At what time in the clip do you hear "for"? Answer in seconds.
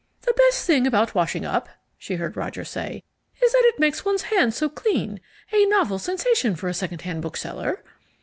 6.55-6.67